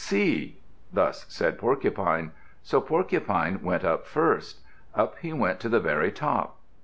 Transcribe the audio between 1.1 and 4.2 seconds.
said Porcupine. So Porcupine went up